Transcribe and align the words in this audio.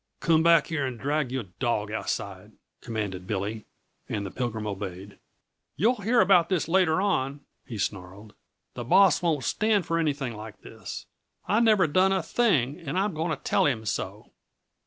"Come 0.19 0.41
back 0.41 0.65
here, 0.65 0.83
and 0.83 0.99
drag 0.99 1.31
your 1.31 1.43
dawg 1.59 1.91
outside," 1.91 2.53
commanded 2.81 3.27
Billy, 3.27 3.65
and 4.09 4.25
the 4.25 4.31
Pilgrim 4.31 4.65
obeyed. 4.65 5.19
"You'll 5.75 6.01
hear 6.01 6.21
about 6.21 6.49
this 6.49 6.67
later 6.67 6.99
on," 6.99 7.41
he 7.67 7.77
snarled. 7.77 8.33
"The 8.73 8.83
boss 8.83 9.21
won't 9.21 9.43
stand 9.43 9.85
for 9.85 9.99
anything 9.99 10.35
like 10.35 10.61
this. 10.61 11.05
I 11.47 11.59
never 11.59 11.85
done 11.85 12.11
a 12.13 12.23
thing, 12.23 12.79
and 12.79 12.97
I'm 12.97 13.13
going 13.13 13.29
to 13.29 13.43
tell 13.43 13.67
him 13.67 13.85
so." 13.85 14.31